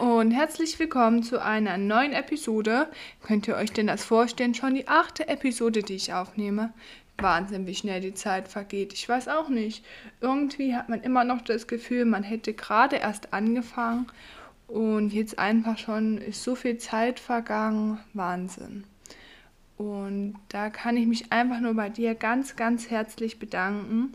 Und 0.00 0.30
herzlich 0.30 0.78
willkommen 0.78 1.22
zu 1.22 1.42
einer 1.42 1.76
neuen 1.76 2.12
Episode. 2.12 2.88
Könnt 3.22 3.46
ihr 3.46 3.56
euch 3.56 3.72
denn 3.72 3.88
das 3.88 4.04
vorstellen? 4.04 4.54
Schon 4.54 4.74
die 4.74 4.88
achte 4.88 5.28
Episode, 5.28 5.82
die 5.82 5.96
ich 5.96 6.14
aufnehme. 6.14 6.72
Wahnsinn, 7.18 7.66
wie 7.66 7.74
schnell 7.74 8.00
die 8.00 8.14
Zeit 8.14 8.48
vergeht. 8.48 8.92
Ich 8.94 9.08
weiß 9.08 9.28
auch 9.28 9.48
nicht. 9.48 9.84
Irgendwie 10.20 10.74
hat 10.74 10.88
man 10.88 11.02
immer 11.02 11.24
noch 11.24 11.42
das 11.42 11.66
Gefühl, 11.66 12.04
man 12.04 12.22
hätte 12.22 12.54
gerade 12.54 12.96
erst 12.96 13.34
angefangen 13.34 14.06
und 14.66 15.12
jetzt 15.12 15.38
einfach 15.38 15.76
schon 15.76 16.18
ist 16.18 16.42
so 16.42 16.54
viel 16.54 16.78
Zeit 16.78 17.20
vergangen. 17.20 17.98
Wahnsinn. 18.14 18.84
Und 19.76 20.36
da 20.48 20.70
kann 20.70 20.96
ich 20.96 21.06
mich 21.06 21.32
einfach 21.32 21.60
nur 21.60 21.74
bei 21.74 21.90
dir 21.90 22.14
ganz, 22.14 22.56
ganz 22.56 22.88
herzlich 22.88 23.38
bedanken, 23.38 24.14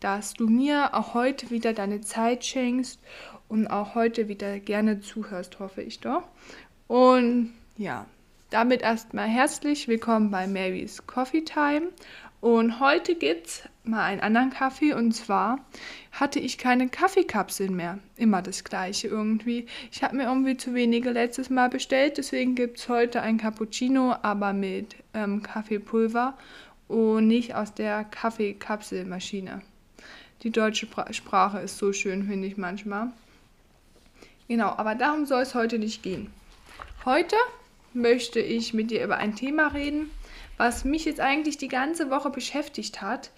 dass 0.00 0.34
du 0.34 0.46
mir 0.46 0.94
auch 0.94 1.14
heute 1.14 1.50
wieder 1.50 1.72
deine 1.72 2.02
Zeit 2.02 2.44
schenkst 2.44 3.00
und 3.48 3.66
auch 3.66 3.94
heute 3.94 4.28
wieder 4.28 4.58
gerne 4.58 5.00
zuhörst, 5.00 5.58
hoffe 5.58 5.82
ich 5.82 6.00
doch. 6.00 6.22
Und 6.86 7.52
ja, 7.76 8.06
damit 8.50 8.82
erstmal 8.82 9.28
herzlich 9.28 9.88
willkommen 9.88 10.30
bei 10.30 10.46
Marys 10.46 11.06
Coffee 11.06 11.42
Time. 11.42 11.88
Und 12.40 12.78
heute 12.78 13.16
gibt 13.16 13.48
es 13.48 13.62
mal 13.82 14.04
einen 14.04 14.20
anderen 14.20 14.50
Kaffee 14.50 14.92
und 14.92 15.12
zwar 15.12 15.58
hatte 16.12 16.38
ich 16.38 16.56
keine 16.56 16.88
Kaffeekapseln 16.88 17.74
mehr. 17.74 17.98
Immer 18.16 18.42
das 18.42 18.62
gleiche 18.62 19.08
irgendwie. 19.08 19.66
Ich 19.90 20.04
habe 20.04 20.16
mir 20.16 20.24
irgendwie 20.24 20.56
zu 20.56 20.72
wenige 20.72 21.10
letztes 21.10 21.50
Mal 21.50 21.68
bestellt, 21.68 22.16
deswegen 22.16 22.54
gibt 22.54 22.78
es 22.78 22.88
heute 22.88 23.22
ein 23.22 23.38
Cappuccino, 23.38 24.14
aber 24.22 24.52
mit 24.52 24.94
ähm, 25.14 25.42
Kaffeepulver 25.42 26.38
und 26.86 27.26
nicht 27.26 27.56
aus 27.56 27.74
der 27.74 28.04
Kaffeekapselmaschine. 28.04 29.62
Die 30.44 30.50
deutsche 30.50 30.86
Sprache 31.10 31.58
ist 31.58 31.78
so 31.78 31.92
schön, 31.92 32.24
finde 32.24 32.46
ich 32.46 32.56
manchmal. 32.56 33.12
Genau, 34.48 34.68
aber 34.68 34.94
darum 34.94 35.26
soll 35.26 35.42
es 35.42 35.54
heute 35.54 35.78
nicht 35.78 36.02
gehen. 36.02 36.32
Heute 37.04 37.36
möchte 37.92 38.40
ich 38.40 38.72
mit 38.72 38.90
dir 38.90 39.04
über 39.04 39.18
ein 39.18 39.36
Thema 39.36 39.68
reden, 39.68 40.10
was 40.56 40.86
mich 40.86 41.04
jetzt 41.04 41.20
eigentlich 41.20 41.58
die 41.58 41.68
ganze 41.68 42.08
Woche 42.08 42.30
beschäftigt 42.30 43.02
hat. 43.02 43.30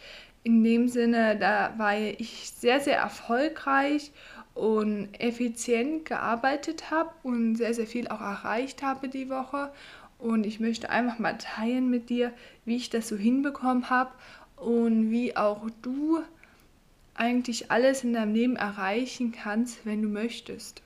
In 0.44 0.62
dem 0.62 0.86
Sinne, 0.86 1.36
da 1.36 1.74
weil 1.78 2.14
ich 2.18 2.50
sehr, 2.50 2.78
sehr 2.78 2.96
erfolgreich 2.96 4.12
und 4.54 5.08
effizient 5.18 6.04
gearbeitet 6.04 6.92
habe 6.92 7.10
und 7.24 7.56
sehr, 7.56 7.74
sehr 7.74 7.88
viel 7.88 8.06
auch 8.06 8.20
erreicht 8.20 8.84
habe 8.84 9.08
die 9.08 9.28
Woche. 9.28 9.72
Und 10.18 10.46
ich 10.46 10.60
möchte 10.60 10.90
einfach 10.90 11.18
mal 11.18 11.36
teilen 11.38 11.90
mit 11.90 12.08
dir, 12.08 12.32
wie 12.64 12.76
ich 12.76 12.88
das 12.88 13.08
so 13.08 13.16
hinbekommen 13.16 13.90
habe 13.90 14.12
und 14.56 15.10
wie 15.10 15.36
auch 15.36 15.68
du 15.82 16.22
eigentlich 17.14 17.72
alles 17.72 18.04
in 18.04 18.12
deinem 18.12 18.32
Leben 18.32 18.56
erreichen 18.56 19.32
kannst, 19.32 19.84
wenn 19.84 20.02
du 20.02 20.08
möchtest. 20.08 20.82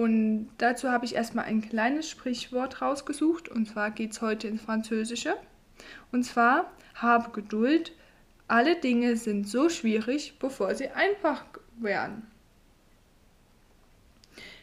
Und 0.00 0.48
dazu 0.58 0.90
habe 0.90 1.04
ich 1.04 1.14
erstmal 1.14 1.44
ein 1.44 1.60
kleines 1.60 2.08
Sprichwort 2.08 2.80
rausgesucht, 2.80 3.48
und 3.48 3.66
zwar 3.66 3.90
geht 3.90 4.12
es 4.12 4.22
heute 4.22 4.48
ins 4.48 4.62
Französische. 4.62 5.36
Und 6.10 6.24
zwar, 6.24 6.72
habe 6.94 7.30
Geduld, 7.30 7.92
alle 8.48 8.76
Dinge 8.76 9.16
sind 9.16 9.46
so 9.46 9.68
schwierig, 9.68 10.38
bevor 10.38 10.74
sie 10.74 10.88
einfach 10.88 11.44
werden. 11.76 12.26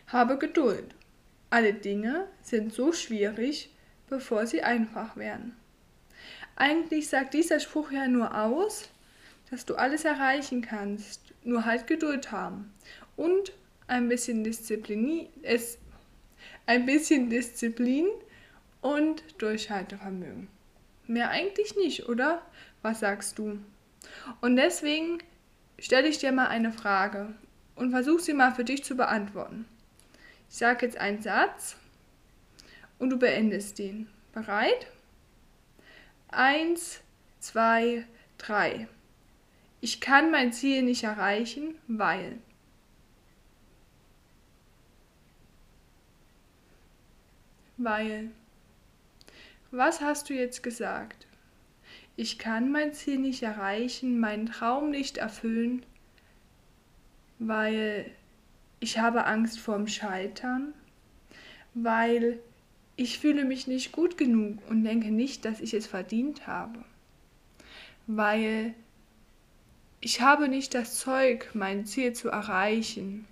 Habe 0.08 0.38
Geduld, 0.38 0.96
alle 1.52 1.74
Dinge 1.74 2.28
sind 2.42 2.74
so 2.74 2.92
schwierig, 2.92 3.72
bevor 4.08 4.48
sie 4.48 4.64
einfach 4.64 5.16
werden. 5.16 5.56
Eigentlich 6.56 7.08
sagt 7.08 7.36
dieser 7.36 7.60
Spruch 7.60 7.92
ja 7.92 8.08
nur 8.08 8.36
aus, 8.36 8.90
dass 9.52 9.66
du 9.66 9.76
alles 9.76 10.06
erreichen 10.06 10.62
kannst, 10.62 11.34
nur 11.44 11.66
halt 11.66 11.88
Geduld 11.88 12.32
haben 12.32 12.74
und 13.16 13.54
ein 13.90 14.08
bisschen 14.08 14.44
Disziplin, 14.44 15.28
es, 15.42 15.78
ein 16.66 16.86
bisschen 16.86 17.30
Disziplin 17.30 18.08
und 18.82 19.24
Durchhaltevermögen. 19.42 20.48
Mehr 21.08 21.30
eigentlich 21.32 21.76
nicht, 21.76 22.08
oder? 22.08 22.42
Was 22.82 23.00
sagst 23.00 23.40
du? 23.40 23.60
Und 24.42 24.56
deswegen 24.56 25.18
stelle 25.80 26.08
ich 26.08 26.20
dir 26.20 26.32
mal 26.32 26.48
eine 26.48 26.72
Frage 26.72 27.34
und 27.76 27.92
versuche 27.92 28.22
sie 28.22 28.34
mal 28.34 28.54
für 28.54 28.64
dich 28.64 28.84
zu 28.84 28.96
beantworten. 28.96 29.66
Ich 30.50 30.58
sage 30.58 30.86
jetzt 30.86 30.98
einen 30.98 31.22
Satz 31.22 31.76
und 33.00 33.10
du 33.10 33.18
beendest 33.18 33.80
den. 33.80 34.08
Bereit? 34.34 34.88
Eins, 36.28 37.02
zwei, 37.40 38.06
drei. 38.38 38.88
Ich 39.82 40.00
kann 40.00 40.30
mein 40.30 40.54
Ziel 40.54 40.84
nicht 40.84 41.04
erreichen, 41.04 41.76
weil. 41.88 42.38
Weil. 47.80 48.32
Was 49.72 50.02
hast 50.02 50.30
du 50.30 50.34
jetzt 50.34 50.64
gesagt? 50.64 51.28
Ich 52.18 52.38
kann 52.38 52.72
mein 52.72 52.94
Ziel 52.94 53.18
nicht 53.18 53.42
erreichen, 53.44 54.20
meinen 54.20 54.48
Traum 54.48 54.90
nicht 54.90 55.18
erfüllen, 55.18 55.86
weil 57.38 58.12
ich 58.82 59.00
habe 59.00 59.26
Angst 59.26 59.60
vorm 59.60 59.88
Scheitern, 59.88 60.74
weil 61.74 62.40
ich 62.98 63.20
fühle 63.20 63.46
mich 63.46 63.68
nicht 63.68 63.94
gut 63.94 64.18
genug 64.18 64.58
und 64.70 64.84
denke 64.84 65.12
nicht, 65.12 65.46
dass 65.46 65.62
ich 65.62 65.74
es 65.74 65.88
verdient 65.88 66.48
habe, 66.48 66.84
weil 68.08 68.74
ich 70.02 70.20
habe 70.20 70.50
nicht 70.50 70.74
das 70.74 71.00
Zeug, 71.00 71.52
mein 71.54 71.86
Ziel 71.86 72.12
zu 72.12 72.28
erreichen. 72.28 73.26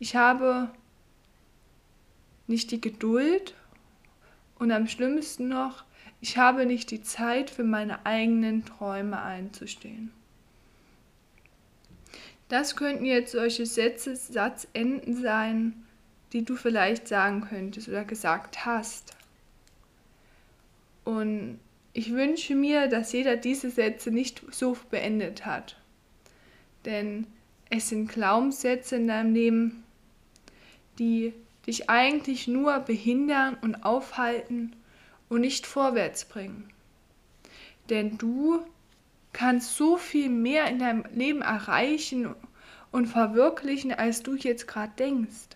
Ich 0.00 0.16
habe 0.16 0.72
nicht 2.48 2.72
die 2.72 2.80
Geduld 2.80 3.54
und 4.58 4.72
am 4.72 4.86
schlimmsten 4.88 5.48
noch, 5.48 5.84
ich 6.20 6.38
habe 6.38 6.66
nicht 6.66 6.90
die 6.90 7.02
Zeit 7.02 7.50
für 7.50 7.64
meine 7.64 8.04
eigenen 8.06 8.64
Träume 8.64 9.20
einzustehen. 9.20 10.10
Das 12.48 12.76
könnten 12.76 13.04
jetzt 13.04 13.32
solche 13.32 13.66
Sätze, 13.66 14.16
Satzenden 14.16 15.20
sein, 15.20 15.84
die 16.32 16.44
du 16.44 16.56
vielleicht 16.56 17.08
sagen 17.08 17.42
könntest 17.42 17.88
oder 17.88 18.04
gesagt 18.04 18.64
hast. 18.64 19.16
Und 21.04 21.58
ich 21.92 22.12
wünsche 22.12 22.54
mir, 22.54 22.88
dass 22.88 23.12
jeder 23.12 23.36
diese 23.36 23.70
Sätze 23.70 24.10
nicht 24.10 24.42
so 24.52 24.76
beendet 24.90 25.44
hat 25.44 25.76
denn 26.86 27.26
es 27.68 27.88
sind 27.88 28.08
Glaubenssätze 28.08 28.96
in 28.96 29.08
deinem 29.08 29.34
Leben, 29.34 29.84
die 30.98 31.34
dich 31.66 31.90
eigentlich 31.90 32.48
nur 32.48 32.78
behindern 32.80 33.56
und 33.60 33.84
aufhalten 33.84 34.76
und 35.28 35.40
nicht 35.40 35.66
vorwärts 35.66 36.24
bringen. 36.24 36.70
Denn 37.90 38.18
du 38.18 38.60
kannst 39.32 39.76
so 39.76 39.96
viel 39.96 40.28
mehr 40.28 40.66
in 40.68 40.78
deinem 40.78 41.04
Leben 41.12 41.42
erreichen 41.42 42.34
und 42.92 43.06
verwirklichen, 43.06 43.92
als 43.92 44.22
du 44.22 44.34
jetzt 44.34 44.66
gerade 44.66 44.92
denkst. 44.98 45.48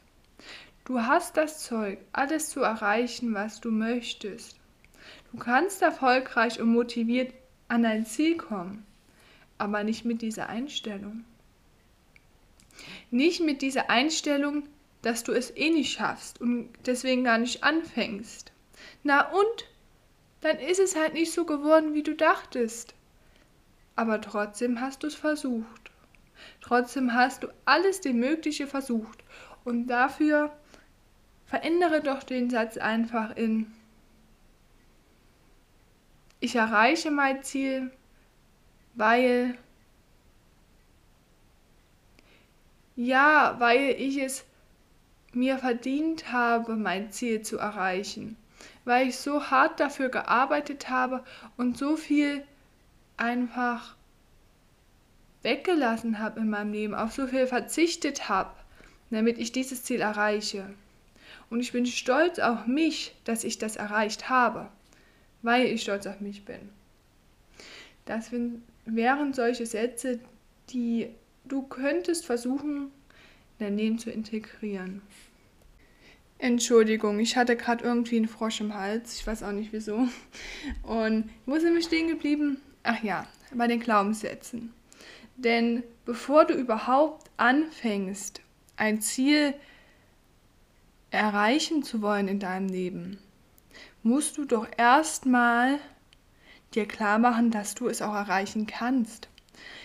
Du 0.84 1.00
hast 1.00 1.36
das 1.36 1.60
Zeug, 1.60 1.98
alles 2.12 2.50
zu 2.50 2.60
erreichen, 2.60 3.34
was 3.34 3.60
du 3.60 3.70
möchtest. 3.70 4.56
Du 5.32 5.38
kannst 5.38 5.82
erfolgreich 5.82 6.60
und 6.60 6.72
motiviert 6.72 7.32
an 7.68 7.84
dein 7.84 8.04
Ziel 8.04 8.36
kommen 8.36 8.84
aber 9.60 9.84
nicht 9.84 10.04
mit 10.04 10.22
dieser 10.22 10.48
Einstellung. 10.48 11.24
Nicht 13.10 13.42
mit 13.42 13.60
dieser 13.60 13.90
Einstellung, 13.90 14.62
dass 15.02 15.24
du 15.24 15.32
es 15.32 15.54
eh 15.56 15.70
nicht 15.70 15.92
schaffst 15.92 16.40
und 16.40 16.70
deswegen 16.86 17.24
gar 17.24 17.38
nicht 17.38 17.64
anfängst. 17.64 18.52
Na 19.02 19.30
und? 19.30 19.66
Dann 20.40 20.58
ist 20.58 20.80
es 20.80 20.96
halt 20.96 21.12
nicht 21.12 21.32
so 21.32 21.44
geworden, 21.44 21.94
wie 21.94 22.02
du 22.02 22.14
dachtest. 22.14 22.94
Aber 23.94 24.20
trotzdem 24.20 24.80
hast 24.80 25.02
du 25.02 25.06
es 25.06 25.14
versucht. 25.14 25.90
Trotzdem 26.62 27.12
hast 27.12 27.42
du 27.42 27.48
alles 27.66 28.00
dem 28.00 28.18
Mögliche 28.18 28.66
versucht. 28.66 29.22
Und 29.64 29.88
dafür 29.88 30.50
verändere 31.44 32.00
doch 32.00 32.22
den 32.22 32.48
Satz 32.48 32.78
einfach 32.78 33.36
in 33.36 33.70
Ich 36.38 36.54
erreiche 36.56 37.10
mein 37.10 37.42
Ziel, 37.42 37.90
weil 38.94 39.58
ja, 42.96 43.56
weil 43.58 43.96
ich 43.98 44.16
es 44.18 44.44
mir 45.32 45.58
verdient 45.58 46.32
habe, 46.32 46.76
mein 46.76 47.12
Ziel 47.12 47.42
zu 47.42 47.58
erreichen, 47.58 48.36
weil 48.84 49.08
ich 49.08 49.16
so 49.16 49.50
hart 49.50 49.80
dafür 49.80 50.08
gearbeitet 50.08 50.88
habe 50.88 51.24
und 51.56 51.78
so 51.78 51.96
viel 51.96 52.42
einfach 53.16 53.94
weggelassen 55.42 56.18
habe 56.18 56.40
in 56.40 56.50
meinem 56.50 56.72
Leben, 56.72 56.94
auf 56.94 57.12
so 57.12 57.26
viel 57.26 57.46
verzichtet 57.46 58.28
habe, 58.28 58.52
damit 59.10 59.38
ich 59.38 59.52
dieses 59.52 59.84
Ziel 59.84 60.00
erreiche. 60.00 60.66
Und 61.48 61.60
ich 61.60 61.72
bin 61.72 61.86
stolz 61.86 62.38
auf 62.38 62.66
mich, 62.66 63.14
dass 63.24 63.44
ich 63.44 63.58
das 63.58 63.76
erreicht 63.76 64.28
habe, 64.28 64.68
weil 65.42 65.66
ich 65.66 65.82
stolz 65.82 66.06
auf 66.06 66.20
mich 66.20 66.44
bin. 66.44 66.68
Das 68.04 68.30
wären 68.84 69.32
solche 69.32 69.66
Sätze, 69.66 70.20
die 70.70 71.08
du 71.44 71.62
könntest 71.62 72.26
versuchen, 72.26 72.90
Leben 73.68 73.98
zu 73.98 74.10
integrieren. 74.10 75.02
Entschuldigung, 76.38 77.20
ich 77.20 77.36
hatte 77.36 77.54
gerade 77.54 77.84
irgendwie 77.84 78.16
einen 78.16 78.28
Frosch 78.28 78.62
im 78.62 78.74
Hals. 78.74 79.16
Ich 79.16 79.26
weiß 79.26 79.42
auch 79.42 79.52
nicht 79.52 79.72
wieso. 79.72 80.08
Und 80.82 81.28
wo 81.44 81.58
sind 81.58 81.74
wir 81.74 81.82
stehen 81.82 82.08
geblieben? 82.08 82.60
Ach 82.82 83.02
ja, 83.02 83.26
bei 83.52 83.66
den 83.66 83.80
Glaubenssätzen. 83.80 84.72
Denn 85.36 85.82
bevor 86.06 86.46
du 86.46 86.54
überhaupt 86.54 87.30
anfängst, 87.36 88.40
ein 88.76 89.02
Ziel 89.02 89.54
erreichen 91.10 91.82
zu 91.82 92.00
wollen 92.00 92.28
in 92.28 92.40
deinem 92.40 92.68
Leben, 92.68 93.18
musst 94.02 94.38
du 94.38 94.46
doch 94.46 94.66
erstmal 94.78 95.78
dir 96.74 96.86
klar 96.86 97.18
machen, 97.18 97.50
dass 97.50 97.74
du 97.74 97.88
es 97.88 98.00
auch 98.00 98.14
erreichen 98.14 98.66
kannst. 98.66 99.28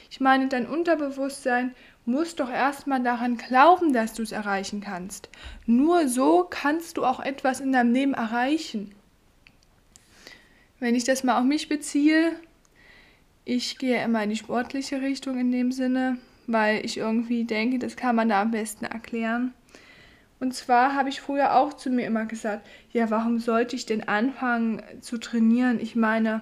Ich 0.09 0.19
meine, 0.19 0.47
dein 0.47 0.67
Unterbewusstsein 0.67 1.75
muss 2.05 2.35
doch 2.35 2.49
erstmal 2.49 3.01
daran 3.01 3.37
glauben, 3.37 3.93
dass 3.93 4.13
du 4.13 4.23
es 4.23 4.31
erreichen 4.31 4.81
kannst. 4.81 5.29
Nur 5.65 6.07
so 6.07 6.45
kannst 6.49 6.97
du 6.97 7.05
auch 7.05 7.19
etwas 7.19 7.59
in 7.59 7.71
deinem 7.71 7.93
Leben 7.93 8.13
erreichen. 8.13 8.93
Wenn 10.79 10.95
ich 10.95 11.03
das 11.03 11.23
mal 11.23 11.39
auf 11.39 11.45
mich 11.45 11.67
beziehe, 11.67 12.33
ich 13.43 13.77
gehe 13.77 14.03
immer 14.03 14.23
in 14.23 14.29
die 14.29 14.35
sportliche 14.35 15.01
Richtung 15.01 15.39
in 15.39 15.51
dem 15.51 15.71
Sinne, 15.71 16.17
weil 16.47 16.85
ich 16.85 16.97
irgendwie 16.97 17.43
denke, 17.43 17.79
das 17.79 17.95
kann 17.95 18.15
man 18.15 18.29
da 18.29 18.41
am 18.41 18.51
besten 18.51 18.85
erklären. 18.85 19.53
Und 20.39 20.53
zwar 20.53 20.93
habe 20.95 21.09
ich 21.09 21.21
früher 21.21 21.55
auch 21.55 21.73
zu 21.73 21.89
mir 21.89 22.05
immer 22.05 22.25
gesagt, 22.25 22.67
ja, 22.91 23.09
warum 23.09 23.39
sollte 23.39 23.75
ich 23.75 23.85
denn 23.85 24.07
anfangen 24.07 24.81
zu 24.99 25.17
trainieren? 25.17 25.79
Ich 25.79 25.95
meine, 25.95 26.41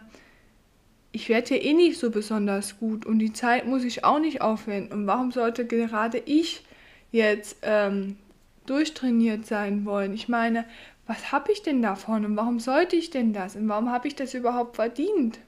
ich 1.13 1.29
werde 1.29 1.55
ja 1.55 1.61
eh 1.61 1.73
nicht 1.73 1.99
so 1.99 2.09
besonders 2.09 2.79
gut 2.79 3.05
und 3.05 3.19
die 3.19 3.31
Zeit 3.31 3.67
muss 3.67 3.83
ich 3.83 4.03
auch 4.03 4.19
nicht 4.19 4.41
aufwenden. 4.41 4.91
Und 4.91 5.07
warum 5.07 5.31
sollte 5.31 5.65
gerade 5.65 6.17
ich 6.17 6.65
jetzt 7.11 7.57
ähm, 7.61 8.17
durchtrainiert 8.65 9.45
sein 9.45 9.85
wollen? 9.85 10.13
Ich 10.15 10.27
meine, 10.27 10.65
was 11.05 11.31
habe 11.31 11.51
ich 11.51 11.61
denn 11.61 11.83
davon 11.83 12.25
und 12.25 12.35
warum 12.35 12.59
sollte 12.59 12.95
ich 12.95 13.11
denn 13.11 13.31
das 13.31 13.55
und 13.55 13.69
warum 13.69 13.91
habe 13.91 14.07
ich 14.07 14.15
das 14.15 14.33
überhaupt 14.33 14.75
verdient? 14.75 15.39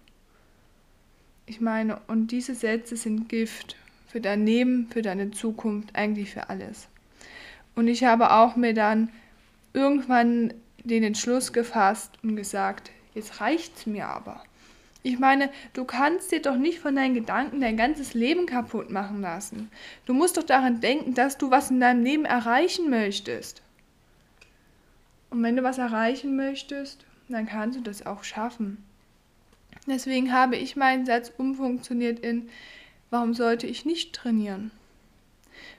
Ich 1.48 1.62
meine, 1.62 2.00
und 2.08 2.28
diese 2.28 2.54
Sätze 2.54 2.96
sind 2.96 3.28
Gift 3.28 3.76
für 4.08 4.22
dein 4.22 4.46
Leben, 4.46 4.88
für 4.92 5.02
deine 5.02 5.32
Zukunft, 5.32 5.96
eigentlich 5.96 6.32
für 6.32 6.50
alles. 6.50 6.88
Und 7.74 7.88
ich 7.88 8.04
habe 8.04 8.32
auch 8.32 8.56
mir 8.56 8.76
dann 8.76 9.10
irgendwann 9.74 10.54
den 10.84 11.04
Entschluss 11.04 11.54
gefasst 11.54 12.12
und 12.22 12.36
gesagt, 12.36 12.92
jetzt 13.16 13.42
reicht's 13.42 13.88
mir 13.88 14.08
aber. 14.08 14.44
Ich 15.06 15.20
meine, 15.20 15.52
du 15.74 15.86
kannst 15.86 16.32
dir 16.32 16.42
doch 16.42 16.56
nicht 16.56 16.80
von 16.80 16.96
deinen 16.96 17.14
Gedanken 17.14 17.62
dein 17.62 17.78
ganzes 17.78 18.16
Leben 18.16 18.48
kaputt 18.48 18.90
machen 18.90 19.22
lassen. 19.22 19.70
Du 20.08 20.16
musst 20.16 20.36
doch 20.36 20.42
daran 20.44 20.82
denken, 20.82 21.14
dass 21.14 21.38
du 21.38 21.52
was 21.52 21.70
in 21.70 21.80
deinem 21.80 22.04
Leben 22.04 22.26
erreichen 22.26 22.90
möchtest. 22.90 23.62
Und 25.30 25.44
wenn 25.44 25.56
du 25.56 25.62
was 25.62 25.78
erreichen 25.78 26.36
möchtest, 26.36 27.06
dann 27.30 27.46
kannst 27.46 27.78
du 27.78 27.84
das 27.84 28.04
auch 28.04 28.24
schaffen. 28.24 28.84
Deswegen 29.86 30.34
habe 30.34 30.56
ich 30.56 30.76
meinen 30.76 31.06
Satz 31.06 31.32
umfunktioniert 31.38 32.18
in, 32.18 32.50
warum 33.12 33.36
sollte 33.36 33.68
ich 33.68 33.86
nicht 33.86 34.14
trainieren? 34.14 34.72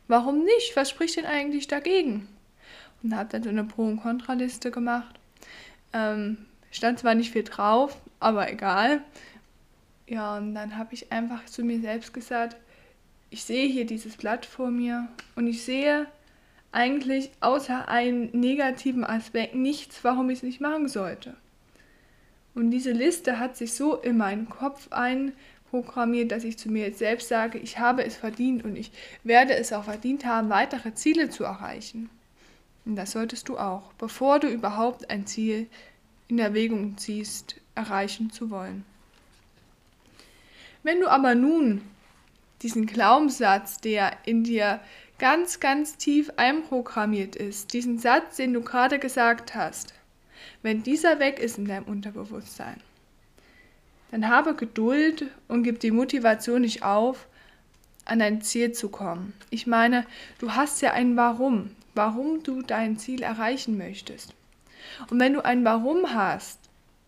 Warum 0.07 0.45
nicht? 0.45 0.77
Was 0.77 0.89
spricht 0.89 1.17
denn 1.17 1.27
eigentlich 1.27 1.67
dagegen? 1.67 2.29
Und 3.03 3.17
habe 3.17 3.31
dann 3.33 3.43
so 3.43 3.49
eine 3.49 3.65
Pro- 3.65 3.89
und 3.89 4.03
Kontraliste 4.03 4.71
gemacht. 4.71 5.19
Ähm, 5.93 6.47
stand 6.77 6.99
zwar 6.99 7.15
nicht 7.15 7.33
viel 7.33 7.43
drauf, 7.43 7.97
aber 8.21 8.51
egal. 8.53 9.01
Ja, 10.07 10.37
und 10.37 10.55
dann 10.55 10.77
habe 10.77 10.95
ich 10.95 11.11
einfach 11.11 11.45
zu 11.47 11.65
mir 11.65 11.81
selbst 11.81 12.13
gesagt, 12.13 12.57
ich 13.31 13.45
sehe 13.45 13.67
hier 13.67 13.87
dieses 13.87 14.17
Blatt 14.17 14.47
vor 14.47 14.71
mir 14.71 15.09
und 15.35 15.47
ich 15.47 15.65
sehe 15.65 16.07
eigentlich 16.73 17.31
außer 17.41 17.89
einem 17.89 18.29
negativen 18.33 19.05
Aspekt 19.05 19.55
nichts, 19.55 20.05
warum 20.05 20.29
ich 20.31 20.39
es 20.39 20.43
nicht 20.43 20.61
machen 20.61 20.89
sollte. 20.89 21.35
Und 22.55 22.71
diese 22.71 22.93
Liste 22.93 23.39
hat 23.39 23.57
sich 23.57 23.73
so 23.73 23.97
in 23.97 24.19
meinen 24.19 24.49
Kopf 24.49 24.89
einprogrammiert, 24.93 26.31
dass 26.31 26.45
ich 26.45 26.59
zu 26.59 26.71
mir 26.71 26.87
jetzt 26.87 26.99
selbst 26.99 27.29
sage, 27.29 27.59
ich 27.59 27.79
habe 27.79 28.05
es 28.05 28.17
verdient 28.17 28.65
und 28.65 28.77
ich 28.77 28.93
werde 29.25 29.57
es 29.57 29.73
auch 29.73 29.85
verdient 29.85 30.27
haben, 30.27 30.51
weitere 30.51 30.95
Ziele 30.95 31.31
zu 31.31 31.45
erreichen. 31.45 32.11
Und 32.85 32.97
das 32.97 33.13
solltest 33.13 33.49
du 33.49 33.59
auch, 33.59 33.93
bevor 33.95 34.39
du 34.39 34.49
überhaupt 34.49 35.11
ein 35.11 35.27
Ziel 35.27 35.67
in 36.29 36.39
Erwägung 36.39 36.97
ziehst, 36.99 37.57
erreichen 37.75 38.31
zu 38.31 38.51
wollen. 38.51 38.85
Wenn 40.83 41.01
du 41.01 41.09
aber 41.09 41.35
nun 41.35 41.83
diesen 42.63 42.87
Glaubenssatz, 42.87 43.81
der 43.81 44.17
in 44.25 44.45
dir 44.45 44.81
ganz, 45.19 45.61
ganz 45.61 45.97
tief 45.97 46.31
einprogrammiert 46.37 47.37
ist, 47.37 47.73
diesen 47.73 47.99
Satz, 47.99 48.37
den 48.37 48.53
du 48.53 48.61
gerade 48.61 48.99
gesagt 48.99 49.55
hast, 49.55 49.95
wenn 50.63 50.83
dieser 50.83 51.19
weg 51.19 51.39
ist 51.39 51.59
in 51.59 51.67
deinem 51.67 51.85
Unterbewusstsein, 51.85 52.81
dann 54.11 54.29
habe 54.29 54.55
Geduld 54.55 55.27
und 55.49 55.63
gib 55.63 55.81
die 55.81 55.91
Motivation 55.91 56.63
nicht 56.63 56.83
auf, 56.83 57.27
an 58.05 58.21
dein 58.21 58.41
Ziel 58.41 58.73
zu 58.73 58.89
kommen. 58.89 59.35
Ich 59.51 59.67
meine, 59.67 60.07
du 60.39 60.53
hast 60.53 60.81
ja 60.81 60.93
ein 60.93 61.17
Warum, 61.17 61.71
warum 61.95 62.43
du 62.43 62.63
dein 62.63 62.99
Ziel 62.99 63.23
erreichen 63.23 63.77
möchtest. 63.77 64.35
Und 65.11 65.21
wenn 65.21 65.33
du 65.33 65.45
ein 65.45 65.65
Warum 65.65 66.15
hast 66.15 66.59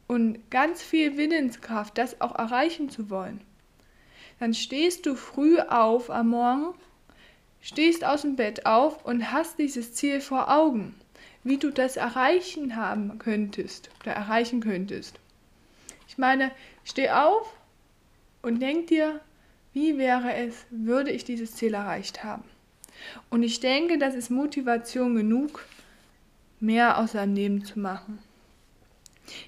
und 0.06 0.50
ganz 0.50 0.82
viel 0.82 1.16
Willenskraft, 1.16 1.98
das 1.98 2.20
auch 2.20 2.34
erreichen 2.34 2.90
zu 2.90 3.10
wollen, 3.10 3.40
dann 4.40 4.54
stehst 4.54 5.06
du 5.06 5.14
früh 5.14 5.58
auf 5.60 6.10
am 6.10 6.28
Morgen, 6.28 6.75
stehst 7.60 8.04
aus 8.04 8.22
dem 8.22 8.36
Bett 8.36 8.66
auf 8.66 9.04
und 9.04 9.32
hast 9.32 9.58
dieses 9.58 9.94
Ziel 9.94 10.20
vor 10.20 10.50
Augen, 10.50 10.94
wie 11.44 11.56
du 11.56 11.70
das 11.70 11.96
erreichen 11.96 12.76
haben 12.76 13.19
könntest 13.19 13.90
oder 14.00 14.12
erreichen 14.12 14.60
könntest. 14.60 15.19
Ich 16.08 16.19
meine, 16.19 16.52
steh 16.84 17.10
auf 17.10 17.52
und 18.42 18.60
denk 18.60 18.86
dir, 18.88 19.20
wie 19.72 19.98
wäre 19.98 20.34
es, 20.34 20.66
würde 20.70 21.10
ich 21.10 21.24
dieses 21.24 21.54
Ziel 21.54 21.74
erreicht 21.74 22.24
haben. 22.24 22.44
Und 23.31 23.42
ich 23.42 23.60
denke, 23.60 23.98
das 23.98 24.14
ist 24.14 24.31
Motivation 24.31 25.14
genug, 25.14 25.64
mehr 26.60 26.99
aus 26.99 27.12
seinem 27.12 27.34
Leben 27.34 27.64
zu 27.64 27.78
machen. 27.78 28.19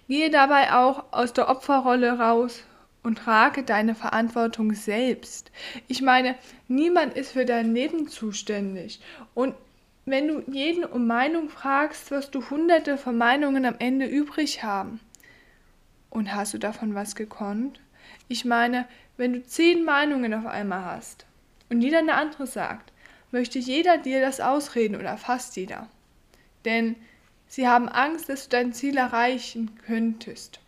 Gehe 0.08 0.30
dabei 0.30 0.74
auch 0.74 1.04
aus 1.12 1.32
der 1.32 1.48
Opferrolle 1.48 2.18
raus 2.18 2.64
und 3.02 3.18
trage 3.18 3.62
deine 3.62 3.94
Verantwortung 3.94 4.74
selbst. 4.74 5.50
Ich 5.88 6.02
meine, 6.02 6.34
niemand 6.68 7.14
ist 7.14 7.32
für 7.32 7.44
dein 7.44 7.74
Leben 7.74 8.08
zuständig. 8.08 9.00
Und 9.34 9.54
wenn 10.04 10.28
du 10.28 10.42
jeden 10.50 10.84
um 10.84 11.06
Meinung 11.06 11.48
fragst, 11.48 12.10
wirst 12.10 12.34
du 12.34 12.48
hunderte 12.50 12.98
von 12.98 13.16
Meinungen 13.16 13.64
am 13.64 13.76
Ende 13.78 14.06
übrig 14.06 14.62
haben. 14.62 15.00
Und 16.10 16.34
hast 16.34 16.54
du 16.54 16.58
davon 16.58 16.94
was 16.94 17.14
gekonnt? 17.14 17.80
Ich 18.28 18.44
meine, 18.44 18.86
wenn 19.16 19.32
du 19.32 19.44
zehn 19.44 19.84
Meinungen 19.84 20.34
auf 20.34 20.46
einmal 20.46 20.84
hast 20.84 21.26
und 21.68 21.80
jeder 21.80 21.98
eine 21.98 22.14
andere 22.14 22.46
sagt, 22.46 22.92
möchte 23.30 23.58
jeder 23.58 23.98
dir 23.98 24.20
das 24.20 24.40
ausreden 24.40 24.96
oder 24.96 25.16
fast 25.16 25.56
jeder. 25.56 25.88
Denn 26.64 26.96
sie 27.46 27.66
haben 27.66 27.88
Angst, 27.88 28.28
dass 28.28 28.44
du 28.44 28.50
dein 28.50 28.72
Ziel 28.72 28.96
erreichen 28.96 29.78
könntest, 29.86 30.60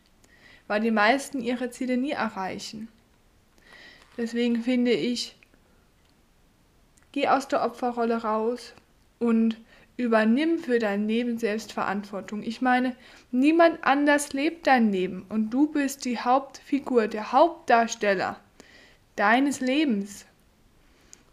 weil 0.67 0.81
die 0.81 0.91
meisten 0.91 1.41
ihre 1.41 1.71
Ziele 1.71 1.97
nie 1.97 2.13
erreichen. 2.13 2.89
Deswegen 4.17 4.63
finde 4.63 4.93
ich, 4.93 5.37
geh 7.13 7.29
aus 7.29 7.49
der 7.49 7.63
Opferrolle 7.65 8.23
raus 8.23 8.75
und 9.19 9.57
übernimm 9.97 10.59
für 10.59 10.79
dein 10.79 11.07
Leben 11.07 11.39
selbst 11.39 11.73
Verantwortung. 11.73 12.43
Ich 12.43 12.61
meine, 12.61 12.97
niemand 13.31 13.85
anders 13.85 14.33
lebt 14.33 14.67
dein 14.67 14.91
Leben 14.91 15.25
und 15.29 15.51
du 15.51 15.71
bist 15.71 16.05
die 16.05 16.19
Hauptfigur, 16.19 17.09
der 17.09 17.33
Hauptdarsteller 17.33 18.41
deines 19.17 19.61
Lebens. 19.61 20.27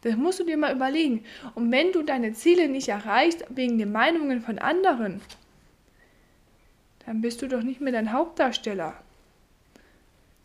Das 0.02 0.16
musst 0.16 0.40
du 0.40 0.44
dir 0.46 0.58
mal 0.58 0.74
überlegen. 0.74 1.26
Und 1.56 1.72
wenn 1.72 1.92
du 1.92 2.04
deine 2.04 2.34
Ziele 2.34 2.70
nicht 2.70 2.88
erreichst 2.88 3.46
wegen 3.50 3.78
den 3.78 3.92
Meinungen 3.92 4.42
von 4.42 4.60
anderen, 4.60 5.22
dann 7.06 7.22
bist 7.22 7.42
du 7.42 7.48
doch 7.48 7.64
nicht 7.64 7.82
mehr 7.82 7.92
dein 7.92 8.14
Hauptdarsteller. 8.14 8.96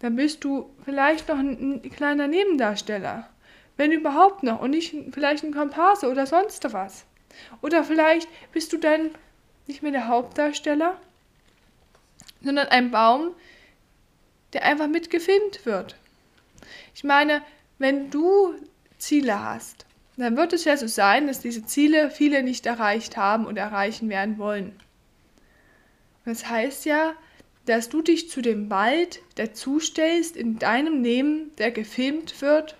Dann 0.00 0.16
bist 0.16 0.44
du 0.44 0.70
vielleicht 0.84 1.28
noch 1.28 1.38
ein, 1.38 1.82
ein 1.84 1.90
kleiner 1.90 2.26
Nebendarsteller. 2.26 3.28
Wenn 3.76 3.92
überhaupt 3.92 4.42
noch. 4.42 4.60
Und 4.60 4.70
nicht 4.70 4.94
vielleicht 5.12 5.44
ein 5.44 5.54
Komparse 5.54 6.10
oder 6.10 6.26
sonst 6.26 6.72
was. 6.72 7.04
Oder 7.62 7.84
vielleicht 7.84 8.28
bist 8.52 8.72
du 8.72 8.78
dann 8.78 9.10
nicht 9.66 9.82
mehr 9.82 9.92
der 9.92 10.08
Hauptdarsteller, 10.08 11.00
sondern 12.42 12.68
ein 12.68 12.90
Baum, 12.90 13.34
der 14.52 14.64
einfach 14.64 14.88
mitgefilmt 14.88 15.64
wird. 15.64 15.96
Ich 16.94 17.04
meine, 17.04 17.42
wenn 17.78 18.10
du 18.10 18.54
Ziele 18.98 19.42
hast, 19.42 19.86
dann 20.16 20.36
wird 20.36 20.52
es 20.52 20.64
ja 20.64 20.76
so 20.76 20.86
sein, 20.86 21.26
dass 21.26 21.40
diese 21.40 21.64
Ziele 21.64 22.10
viele 22.10 22.42
nicht 22.42 22.66
erreicht 22.66 23.16
haben 23.16 23.46
und 23.46 23.56
erreichen 23.56 24.08
werden 24.08 24.38
wollen. 24.38 24.78
Das 26.24 26.48
heißt 26.48 26.84
ja, 26.84 27.14
dass 27.66 27.88
du 27.88 28.02
dich 28.02 28.30
zu 28.30 28.40
dem 28.40 28.70
Wald 28.70 29.20
dazustellst 29.36 30.36
in 30.36 30.58
deinem 30.58 31.02
Leben, 31.02 31.54
der 31.56 31.70
gefilmt 31.70 32.40
wird. 32.40 32.76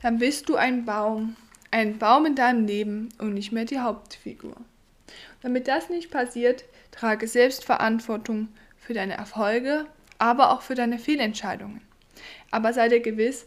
Dann 0.00 0.18
bist 0.18 0.48
du 0.48 0.56
ein 0.56 0.84
Baum, 0.84 1.36
ein 1.70 1.98
Baum 1.98 2.26
in 2.26 2.34
deinem 2.34 2.66
Leben 2.66 3.08
und 3.18 3.34
nicht 3.34 3.52
mehr 3.52 3.64
die 3.64 3.80
Hauptfigur. 3.80 4.56
Damit 5.42 5.68
das 5.68 5.90
nicht 5.90 6.10
passiert, 6.10 6.64
trage 6.92 7.26
Selbstverantwortung 7.26 8.48
für 8.78 8.94
deine 8.94 9.14
Erfolge, 9.14 9.86
aber 10.18 10.52
auch 10.52 10.62
für 10.62 10.74
deine 10.74 10.98
Fehlentscheidungen. 10.98 11.80
Aber 12.50 12.72
sei 12.72 12.88
dir 12.88 13.00
gewiss, 13.00 13.46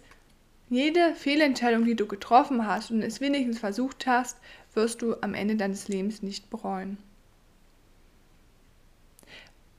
jede 0.70 1.14
Fehlentscheidung, 1.16 1.86
die 1.86 1.96
du 1.96 2.08
getroffen 2.08 2.66
hast 2.66 2.92
und 2.92 3.02
es 3.02 3.22
wenigstens 3.22 3.60
versucht 3.60 4.08
hast, 4.08 4.38
wirst 4.74 5.02
du 5.02 5.16
am 5.22 5.34
Ende 5.34 5.56
deines 5.56 5.88
Lebens 5.88 6.24
nicht 6.24 6.50
bereuen. 6.50 6.98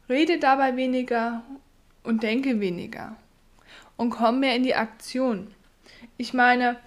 Rede 0.09 0.39
dabei 0.39 0.77
weniger 0.77 1.43
und 2.05 2.23
denke 2.23 2.61
weniger 2.61 3.17
und 3.97 4.11
komm 4.11 4.41
mehr 4.41 4.55
in 4.55 4.63
die 4.63 4.77
Aktion. 4.77 5.49
Ich 6.17 6.33
meine, 6.33 6.79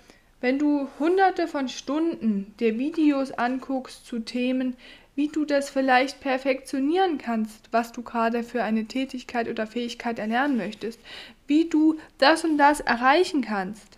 wenn 0.41 0.57
du 0.57 0.87
hunderte 0.99 1.47
von 1.47 1.67
Stunden 1.67 2.55
dir 2.59 2.79
Videos 2.79 3.31
anguckst 3.31 4.05
zu 4.05 4.19
Themen, 4.19 4.77
wie 5.19 5.27
du 5.27 5.43
das 5.43 5.69
vielleicht 5.69 6.21
perfektionieren 6.21 7.17
kannst, 7.17 7.67
was 7.71 7.91
du 7.91 8.03
gerade 8.03 8.41
für 8.41 8.63
eine 8.63 8.85
Tätigkeit 8.85 9.49
oder 9.49 9.67
Fähigkeit 9.67 10.17
erlernen 10.17 10.55
möchtest, 10.55 10.97
wie 11.45 11.67
du 11.67 11.99
das 12.19 12.45
und 12.45 12.57
das 12.57 12.79
erreichen 12.79 13.41
kannst, 13.41 13.97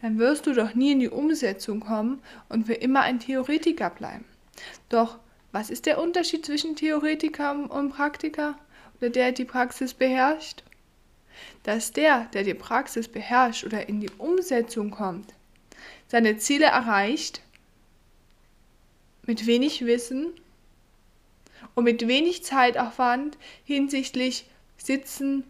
dann 0.00 0.18
wirst 0.18 0.46
du 0.46 0.54
doch 0.54 0.74
nie 0.74 0.92
in 0.92 1.00
die 1.00 1.10
Umsetzung 1.10 1.80
kommen 1.80 2.22
und 2.48 2.64
für 2.64 2.72
immer 2.72 3.02
ein 3.02 3.20
Theoretiker 3.20 3.90
bleiben. 3.90 4.24
Doch 4.88 5.18
was 5.52 5.68
ist 5.68 5.84
der 5.84 6.00
Unterschied 6.00 6.46
zwischen 6.46 6.76
Theoretiker 6.76 7.70
und 7.70 7.90
Praktiker 7.90 8.56
oder 8.98 9.10
der 9.10 9.32
die 9.32 9.44
Praxis 9.44 9.92
beherrscht? 9.92 10.62
Dass 11.64 11.92
der, 11.92 12.24
der 12.32 12.42
die 12.42 12.54
Praxis 12.54 13.06
beherrscht 13.06 13.64
oder 13.64 13.86
in 13.86 14.00
die 14.00 14.10
Umsetzung 14.16 14.90
kommt, 14.90 15.34
seine 16.08 16.38
Ziele 16.38 16.68
erreicht 16.68 17.42
mit 19.26 19.46
wenig 19.46 19.84
Wissen 19.84 20.32
und 21.74 21.84
mit 21.84 22.06
wenig 22.06 22.44
Zeitaufwand 22.44 23.38
hinsichtlich 23.64 24.46
Sitzen, 24.76 25.44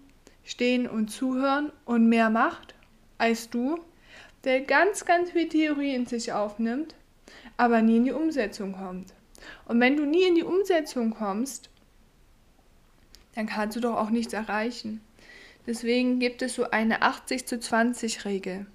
Stehen 0.44 0.88
und 0.88 1.08
Zuhören 1.08 1.72
und 1.84 2.08
mehr 2.08 2.30
macht 2.30 2.74
als 3.16 3.48
du, 3.48 3.78
der 4.44 4.60
ganz, 4.60 5.04
ganz 5.04 5.30
viel 5.30 5.48
Theorie 5.48 5.94
in 5.94 6.06
sich 6.06 6.32
aufnimmt, 6.32 6.94
aber 7.56 7.80
nie 7.80 7.96
in 7.96 8.04
die 8.04 8.12
Umsetzung 8.12 8.72
kommt. 8.72 9.14
Und 9.66 9.80
wenn 9.80 9.96
du 9.96 10.04
nie 10.04 10.24
in 10.24 10.34
die 10.34 10.42
Umsetzung 10.42 11.10
kommst, 11.10 11.70
dann 13.34 13.46
kannst 13.46 13.76
du 13.76 13.80
doch 13.80 13.96
auch 13.96 14.10
nichts 14.10 14.32
erreichen. 14.32 15.00
Deswegen 15.66 16.18
gibt 16.18 16.42
es 16.42 16.54
so 16.54 16.70
eine 16.70 17.02
80 17.02 17.46
zu 17.46 17.58
20 17.58 18.24
Regel. 18.26 18.66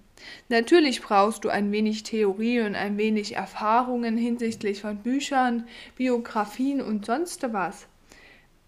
Natürlich 0.47 1.01
brauchst 1.01 1.43
du 1.43 1.49
ein 1.49 1.71
wenig 1.71 2.03
Theorie 2.03 2.61
und 2.61 2.75
ein 2.75 2.97
wenig 2.97 3.35
Erfahrungen 3.35 4.17
hinsichtlich 4.17 4.81
von 4.81 4.97
Büchern, 4.97 5.67
Biografien 5.95 6.81
und 6.81 7.05
sonst 7.05 7.51
was. 7.53 7.87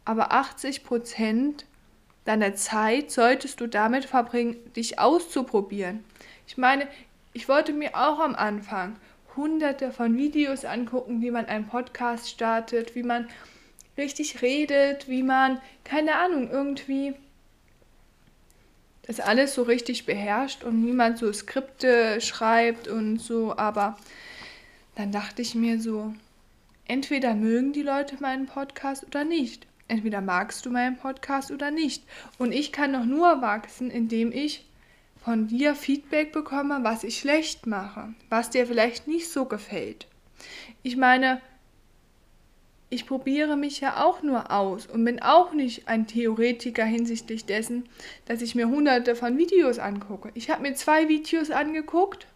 Aber 0.05 0.31
80 0.31 0.83
Prozent 0.83 1.65
deiner 2.25 2.55
Zeit 2.55 3.11
solltest 3.11 3.59
du 3.61 3.67
damit 3.67 4.05
verbringen, 4.05 4.57
dich 4.75 4.99
auszuprobieren. 4.99 6.03
Ich 6.47 6.57
meine, 6.57 6.87
ich 7.33 7.47
wollte 7.47 7.73
mir 7.73 7.95
auch 7.95 8.19
am 8.19 8.35
Anfang 8.35 8.97
hunderte 9.35 9.91
von 9.91 10.17
Videos 10.17 10.65
angucken, 10.65 11.21
wie 11.21 11.31
man 11.31 11.45
einen 11.45 11.67
Podcast 11.67 12.29
startet, 12.29 12.95
wie 12.95 13.03
man 13.03 13.27
richtig 13.97 14.41
redet, 14.41 15.07
wie 15.07 15.23
man, 15.23 15.61
keine 15.83 16.15
Ahnung, 16.15 16.49
irgendwie 16.49 17.13
das 19.03 19.19
alles 19.19 19.53
so 19.53 19.63
richtig 19.63 20.05
beherrscht 20.05 20.63
und 20.63 20.83
niemand 20.83 21.17
so 21.17 21.31
Skripte 21.31 22.21
schreibt 22.21 22.87
und 22.87 23.19
so, 23.19 23.55
aber 23.57 23.97
dann 24.95 25.11
dachte 25.11 25.41
ich 25.41 25.55
mir 25.55 25.79
so, 25.79 26.13
entweder 26.85 27.33
mögen 27.33 27.73
die 27.73 27.81
Leute 27.81 28.17
meinen 28.19 28.45
Podcast 28.45 29.05
oder 29.05 29.23
nicht. 29.23 29.67
Entweder 29.87 30.21
magst 30.21 30.65
du 30.65 30.69
meinen 30.69 30.97
Podcast 30.97 31.51
oder 31.51 31.71
nicht. 31.71 32.03
Und 32.37 32.53
ich 32.53 32.71
kann 32.71 32.93
doch 32.93 33.03
nur 33.03 33.41
wachsen, 33.41 33.91
indem 33.91 34.31
ich 34.31 34.65
von 35.23 35.47
dir 35.47 35.75
Feedback 35.75 36.31
bekomme, 36.31 36.79
was 36.83 37.03
ich 37.03 37.19
schlecht 37.19 37.67
mache, 37.67 38.13
was 38.29 38.49
dir 38.49 38.65
vielleicht 38.65 39.07
nicht 39.07 39.29
so 39.29 39.45
gefällt. 39.45 40.07
Ich 40.81 40.97
meine, 40.97 41.41
ich 42.91 43.07
probiere 43.07 43.55
mich 43.55 43.79
ja 43.79 44.03
auch 44.03 44.21
nur 44.21 44.51
aus 44.51 44.85
und 44.85 45.05
bin 45.05 45.21
auch 45.21 45.53
nicht 45.53 45.87
ein 45.87 46.07
Theoretiker 46.07 46.83
hinsichtlich 46.83 47.45
dessen, 47.45 47.87
dass 48.25 48.41
ich 48.41 48.53
mir 48.53 48.67
hunderte 48.67 49.15
von 49.15 49.37
Videos 49.37 49.79
angucke. 49.79 50.29
Ich 50.33 50.49
habe 50.49 50.61
mir 50.61 50.75
zwei 50.75 51.07
Videos 51.07 51.51
angeguckt 51.51 52.27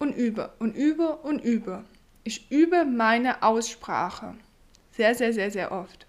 und 0.00 0.16
übe 0.16 0.50
und 0.58 0.76
übe 0.76 1.16
und 1.18 1.38
übe. 1.44 1.84
Ich 2.24 2.50
übe 2.50 2.84
meine 2.84 3.44
Aussprache. 3.44 4.34
Sehr, 4.90 5.14
sehr, 5.14 5.32
sehr, 5.32 5.52
sehr 5.52 5.70
oft. 5.70 6.06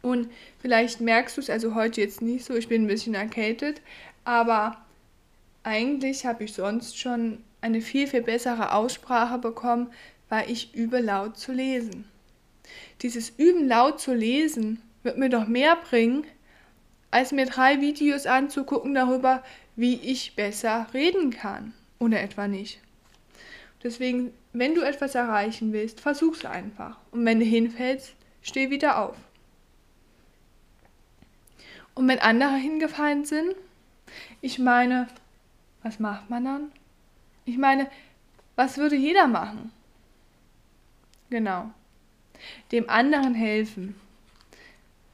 Und 0.00 0.30
vielleicht 0.60 1.00
merkst 1.00 1.36
du 1.36 1.40
es 1.40 1.50
also 1.50 1.74
heute 1.74 2.00
jetzt 2.02 2.22
nicht 2.22 2.44
so, 2.44 2.54
ich 2.54 2.68
bin 2.68 2.84
ein 2.84 2.88
bisschen 2.88 3.14
erkältet, 3.14 3.82
aber 4.24 4.76
eigentlich 5.64 6.24
habe 6.24 6.44
ich 6.44 6.52
sonst 6.52 7.00
schon 7.00 7.42
eine 7.60 7.80
viel, 7.80 8.06
viel 8.06 8.22
bessere 8.22 8.74
Aussprache 8.74 9.38
bekommen, 9.38 9.90
weil 10.28 10.50
ich 10.50 10.74
übe 10.74 11.00
laut 11.00 11.38
zu 11.38 11.52
lesen. 11.52 12.04
Dieses 13.02 13.30
Üben 13.30 13.68
laut 13.68 14.00
zu 14.00 14.14
lesen 14.14 14.80
wird 15.02 15.18
mir 15.18 15.28
doch 15.28 15.46
mehr 15.46 15.76
bringen, 15.76 16.24
als 17.10 17.32
mir 17.32 17.46
drei 17.46 17.80
Videos 17.80 18.26
anzugucken 18.26 18.94
darüber, 18.94 19.42
wie 19.76 19.94
ich 19.94 20.34
besser 20.34 20.86
reden 20.94 21.30
kann. 21.30 21.74
Oder 21.98 22.20
etwa 22.20 22.48
nicht. 22.48 22.80
Deswegen, 23.82 24.32
wenn 24.52 24.74
du 24.74 24.80
etwas 24.80 25.14
erreichen 25.14 25.72
willst, 25.72 26.00
versuch's 26.00 26.44
einfach. 26.44 26.98
Und 27.12 27.24
wenn 27.24 27.38
du 27.38 27.44
hinfällst, 27.44 28.14
steh 28.42 28.70
wieder 28.70 28.98
auf. 28.98 29.16
Und 31.94 32.08
wenn 32.08 32.18
andere 32.18 32.56
hingefallen 32.56 33.24
sind, 33.24 33.54
ich 34.40 34.58
meine, 34.58 35.06
was 35.82 36.00
macht 36.00 36.30
man 36.30 36.44
dann? 36.44 36.72
Ich 37.44 37.58
meine, 37.58 37.88
was 38.56 38.78
würde 38.78 38.96
jeder 38.96 39.26
machen? 39.26 39.70
Genau. 41.30 41.70
Dem 42.72 42.88
anderen 42.88 43.34
helfen. 43.34 43.94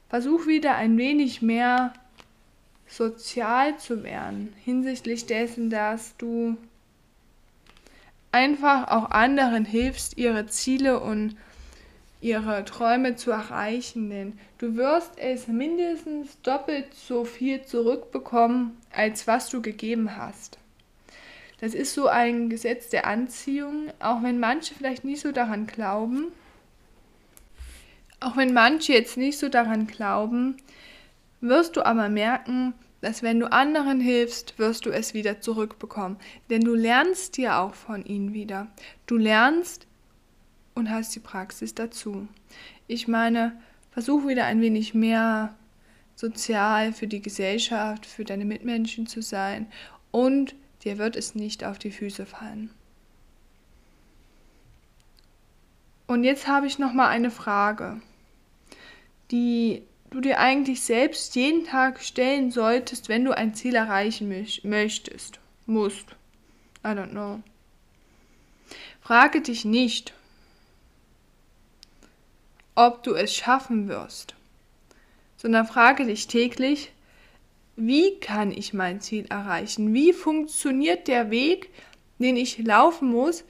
Versuch 0.09 0.45
wieder 0.47 0.75
ein 0.75 0.97
wenig 0.97 1.41
mehr 1.41 1.93
sozial 2.87 3.77
zu 3.77 4.03
werden, 4.03 4.53
hinsichtlich 4.63 5.25
dessen, 5.25 5.69
dass 5.69 6.17
du 6.17 6.57
einfach 8.31 8.89
auch 8.89 9.11
anderen 9.11 9.65
hilfst, 9.65 10.17
ihre 10.17 10.47
Ziele 10.47 10.99
und 10.99 11.37
ihre 12.19 12.63
Träume 12.65 13.15
zu 13.15 13.31
erreichen, 13.31 14.09
denn 14.09 14.39
du 14.59 14.75
wirst 14.75 15.17
es 15.17 15.47
mindestens 15.47 16.39
doppelt 16.41 16.93
so 16.93 17.25
viel 17.25 17.63
zurückbekommen, 17.63 18.77
als 18.91 19.27
was 19.27 19.49
du 19.49 19.61
gegeben 19.61 20.15
hast. 20.15 20.57
Das 21.61 21.75
ist 21.75 21.93
so 21.93 22.07
ein 22.07 22.49
Gesetz 22.49 22.89
der 22.89 23.05
Anziehung, 23.05 23.91
auch 23.99 24.23
wenn 24.23 24.39
manche 24.39 24.73
vielleicht 24.73 25.05
nicht 25.05 25.21
so 25.21 25.31
daran 25.31 25.67
glauben. 25.67 26.31
Auch 28.19 28.35
wenn 28.35 28.53
manche 28.53 28.93
jetzt 28.93 29.15
nicht 29.15 29.37
so 29.37 29.47
daran 29.47 29.85
glauben, 29.85 30.57
wirst 31.39 31.77
du 31.77 31.85
aber 31.85 32.09
merken, 32.09 32.73
dass 33.01 33.21
wenn 33.21 33.39
du 33.39 33.51
anderen 33.51 33.99
hilfst, 33.99 34.57
wirst 34.57 34.87
du 34.87 34.89
es 34.89 35.13
wieder 35.13 35.39
zurückbekommen. 35.39 36.17
Denn 36.49 36.61
du 36.61 36.73
lernst 36.73 37.37
dir 37.37 37.57
auch 37.57 37.75
von 37.75 38.05
ihnen 38.05 38.33
wieder. 38.33 38.67
Du 39.05 39.17
lernst 39.17 39.85
und 40.73 40.89
hast 40.89 41.13
die 41.15 41.19
Praxis 41.19 41.75
dazu. 41.75 42.27
Ich 42.87 43.07
meine, 43.07 43.59
versuch 43.91 44.27
wieder 44.27 44.45
ein 44.45 44.61
wenig 44.61 44.95
mehr 44.95 45.55
sozial 46.15 46.91
für 46.91 47.07
die 47.07 47.21
Gesellschaft, 47.21 48.07
für 48.07 48.23
deine 48.23 48.45
Mitmenschen 48.45 49.05
zu 49.05 49.21
sein 49.21 49.67
und 50.11 50.55
dir 50.83 50.97
wird 50.97 51.15
es 51.15 51.35
nicht 51.35 51.63
auf 51.63 51.79
die 51.79 51.91
Füße 51.91 52.25
fallen. 52.25 52.71
Und 56.07 56.23
jetzt 56.23 56.47
habe 56.47 56.67
ich 56.67 56.77
noch 56.77 56.91
mal 56.91 57.07
eine 57.07 57.31
Frage, 57.31 58.01
die 59.31 59.83
du 60.09 60.19
dir 60.19 60.39
eigentlich 60.39 60.81
selbst 60.81 61.35
jeden 61.35 61.65
Tag 61.65 62.03
stellen 62.03 62.51
solltest, 62.51 63.07
wenn 63.07 63.23
du 63.23 63.35
ein 63.35 63.55
Ziel 63.55 63.75
erreichen 63.75 64.27
möchtest, 64.63 65.39
musst. 65.65 66.07
I 66.83 66.89
don't 66.89 67.11
know. 67.11 67.41
Frage 68.99 69.41
dich 69.41 69.63
nicht, 69.63 70.13
ob 72.75 73.03
du 73.03 73.13
es 73.13 73.33
schaffen 73.33 73.87
wirst, 73.87 74.35
sondern 75.37 75.65
frage 75.65 76.05
dich 76.05 76.27
täglich, 76.27 76.91
wie 77.75 78.19
kann 78.19 78.51
ich 78.51 78.73
mein 78.73 79.01
Ziel 79.01 79.25
erreichen? 79.29 79.93
Wie 79.93 80.13
funktioniert 80.13 81.07
der 81.07 81.31
Weg, 81.31 81.69
den 82.19 82.37
ich 82.37 82.57
laufen 82.59 83.09
muss, 83.09 83.43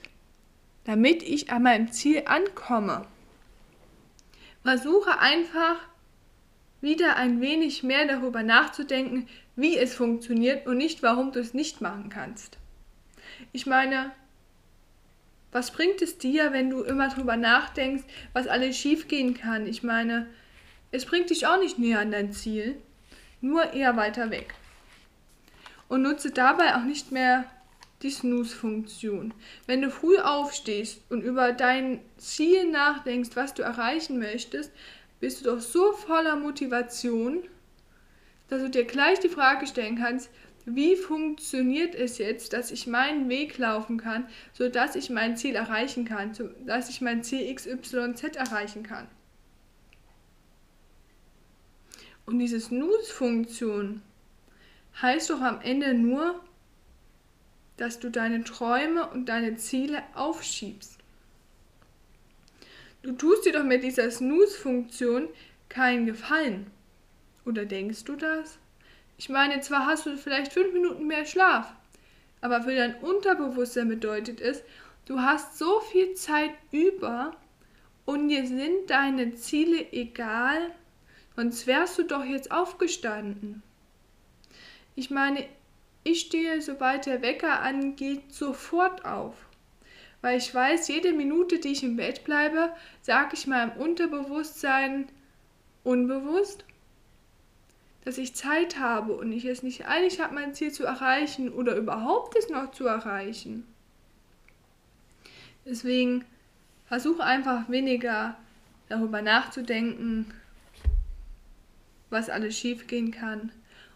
damit 0.84 1.22
ich 1.22 1.50
an 1.50 1.62
meinem 1.64 1.92
Ziel 1.92 2.22
ankomme? 2.26 3.06
Versuche 4.62 5.18
einfach 5.18 5.76
wieder 6.80 7.16
ein 7.16 7.40
wenig 7.40 7.82
mehr 7.82 8.06
darüber 8.06 8.42
nachzudenken, 8.42 9.28
wie 9.56 9.76
es 9.76 9.94
funktioniert 9.94 10.66
und 10.66 10.78
nicht, 10.78 11.02
warum 11.02 11.32
du 11.32 11.40
es 11.40 11.54
nicht 11.54 11.80
machen 11.80 12.08
kannst. 12.08 12.58
Ich 13.52 13.66
meine, 13.66 14.12
Was 15.52 15.70
bringt 15.70 16.00
es 16.00 16.16
dir, 16.16 16.52
wenn 16.52 16.70
du 16.70 16.82
immer 16.82 17.10
drüber 17.10 17.36
nachdenkst, 17.36 18.04
was 18.32 18.48
alles 18.48 18.76
schiefgehen 18.76 19.34
kann? 19.34 19.66
Ich 19.66 19.82
meine, 19.82 20.26
es 20.90 21.04
bringt 21.04 21.28
dich 21.28 21.46
auch 21.46 21.60
nicht 21.60 21.78
näher 21.78 22.00
an 22.00 22.10
dein 22.10 22.32
Ziel, 22.32 22.80
nur 23.42 23.74
eher 23.74 23.96
weiter 23.96 24.30
weg. 24.30 24.54
Und 25.88 26.02
nutze 26.02 26.30
dabei 26.30 26.74
auch 26.76 26.84
nicht 26.84 27.12
mehr 27.12 27.44
die 28.02 28.10
Snooze-Funktion. 28.10 29.34
Wenn 29.66 29.82
du 29.82 29.90
früh 29.90 30.18
aufstehst 30.18 31.02
und 31.10 31.22
über 31.22 31.52
dein 31.52 32.00
Ziel 32.16 32.70
nachdenkst, 32.70 33.30
was 33.34 33.54
du 33.54 33.62
erreichen 33.62 34.18
möchtest, 34.18 34.72
bist 35.20 35.40
du 35.40 35.50
doch 35.50 35.60
so 35.60 35.92
voller 35.92 36.36
Motivation, 36.36 37.44
dass 38.48 38.62
du 38.62 38.70
dir 38.70 38.84
gleich 38.84 39.20
die 39.20 39.28
Frage 39.28 39.66
stellen 39.66 39.96
kannst, 39.96 40.30
wie 40.64 40.96
funktioniert 40.96 41.94
es 41.94 42.18
jetzt, 42.18 42.52
dass 42.52 42.70
ich 42.70 42.86
meinen 42.86 43.28
Weg 43.28 43.58
laufen 43.58 43.98
kann, 43.98 44.28
sodass 44.52 44.94
ich 44.94 45.10
mein 45.10 45.36
Ziel 45.36 45.56
erreichen 45.56 46.04
kann, 46.04 46.32
dass 46.66 46.88
ich 46.88 47.00
mein 47.00 47.24
Ziel 47.24 47.52
XYZ 47.52 48.36
erreichen 48.36 48.82
kann. 48.82 49.08
Und 52.26 52.38
diese 52.38 52.60
Snooze-Funktion 52.60 54.02
heißt 55.00 55.30
doch 55.30 55.40
am 55.40 55.60
Ende 55.60 55.94
nur, 55.94 56.40
dass 57.76 57.98
du 57.98 58.10
deine 58.10 58.44
Träume 58.44 59.08
und 59.08 59.26
deine 59.26 59.56
Ziele 59.56 60.02
aufschiebst. 60.14 60.98
Du 63.02 63.12
tust 63.12 63.44
dir 63.44 63.52
doch 63.52 63.64
mit 63.64 63.82
dieser 63.82 64.10
Snooze-Funktion 64.10 65.28
keinen 65.68 66.06
Gefallen. 66.06 66.70
Oder 67.44 67.64
denkst 67.64 68.04
du 68.04 68.14
das? 68.14 68.58
Ich 69.18 69.28
meine, 69.28 69.60
zwar 69.60 69.86
hast 69.86 70.06
du 70.06 70.16
vielleicht 70.16 70.52
fünf 70.52 70.72
Minuten 70.72 71.06
mehr 71.06 71.26
Schlaf, 71.26 71.72
aber 72.40 72.62
für 72.62 72.74
dein 72.74 72.94
Unterbewusstsein 72.96 73.88
bedeutet 73.88 74.40
es, 74.40 74.62
du 75.06 75.20
hast 75.20 75.58
so 75.58 75.80
viel 75.80 76.14
Zeit 76.14 76.50
über 76.70 77.36
und 78.04 78.28
dir 78.28 78.46
sind 78.46 78.88
deine 78.88 79.34
Ziele 79.34 79.92
egal, 79.92 80.72
sonst 81.36 81.66
wärst 81.66 81.98
du 81.98 82.04
doch 82.04 82.24
jetzt 82.24 82.50
aufgestanden. 82.50 83.62
Ich 84.94 85.10
meine, 85.10 85.46
ich 86.04 86.20
stehe, 86.20 86.60
sobald 86.60 87.06
der 87.06 87.22
Wecker 87.22 87.60
angeht, 87.60 88.32
sofort 88.32 89.04
auf. 89.04 89.34
Weil 90.20 90.38
ich 90.38 90.54
weiß, 90.54 90.88
jede 90.88 91.12
Minute, 91.12 91.58
die 91.58 91.72
ich 91.72 91.82
im 91.82 91.96
Bett 91.96 92.24
bleibe, 92.24 92.72
sage 93.00 93.34
ich 93.34 93.46
meinem 93.46 93.72
Unterbewusstsein 93.72 95.08
unbewusst, 95.84 96.64
dass 98.04 98.18
ich 98.18 98.34
Zeit 98.34 98.78
habe 98.78 99.14
und 99.14 99.32
ich 99.32 99.44
es 99.44 99.62
nicht 99.62 99.88
eilig 99.88 100.20
habe, 100.20 100.34
mein 100.34 100.54
Ziel 100.54 100.72
zu 100.72 100.84
erreichen 100.84 101.52
oder 101.52 101.76
überhaupt 101.76 102.36
es 102.36 102.48
noch 102.48 102.72
zu 102.72 102.86
erreichen. 102.86 103.66
Deswegen 105.64 106.24
versuche 106.86 107.22
einfach 107.22 107.68
weniger 107.68 108.36
darüber 108.88 109.22
nachzudenken, 109.22 110.34
was 112.12 112.30
alles 112.30 112.56
schiefgehen 112.56 113.10
kann 113.10 113.50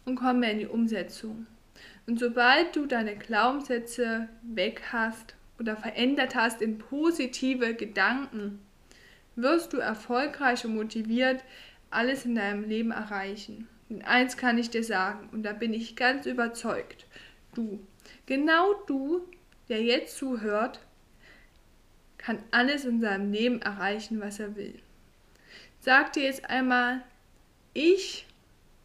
und 0.05 0.17
komm 0.17 0.41
mehr 0.41 0.53
in 0.53 0.59
die 0.59 0.67
Umsetzung. 0.67 1.47
Und 2.07 2.19
sobald 2.19 2.75
du 2.75 2.87
deine 2.87 3.17
Glaubenssätze 3.17 4.29
weg 4.43 4.83
hast 4.93 5.35
oder 5.59 5.77
verändert 5.77 6.35
hast 6.35 6.63
in 6.63 6.79
positive 6.79 7.75
Gedanken, 7.75 8.61
wirst 9.35 9.73
du 9.73 9.79
erfolgreich 9.79 10.65
und 10.65 10.75
motiviert 10.75 11.45
alles 11.91 12.25
in 12.25 12.35
deinem 12.35 12.65
Leben 12.65 12.91
erreichen. 12.91 13.69
Und 13.89 14.03
eins 14.03 14.37
kann 14.37 14.59
ich 14.59 14.71
dir 14.71 14.83
sagen, 14.83 15.29
und 15.33 15.43
da 15.43 15.53
bin 15.53 15.73
ich 15.73 15.97
ganz 15.97 16.27
überzeugt. 16.27 17.07
Du, 17.55 17.81
genau 18.27 18.75
du, 18.87 19.23
der 19.69 19.83
jetzt 19.83 20.17
zuhört, 20.17 20.81
kann 22.19 22.43
alles 22.51 22.85
in 22.85 23.01
seinem 23.01 23.31
Leben 23.33 23.63
erreichen, 23.63 24.21
was 24.21 24.41
er 24.41 24.57
will. 24.57 24.81
Sag 25.81 26.13
dir 26.15 26.25
jetzt 26.25 26.51
einmal, 26.51 27.03
ich, 27.77 28.27